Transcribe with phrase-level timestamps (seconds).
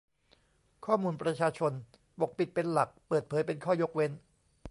[0.85, 1.73] ข้อมูลประชาชน:
[2.19, 4.11] ปกปิดเป็นหลัก เปิดเผยเป็นข้อยกเว้น